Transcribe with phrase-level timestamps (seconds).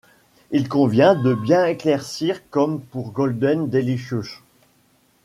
[0.49, 4.41] Il convient de bien éclaircir comme pour Golden Delicious.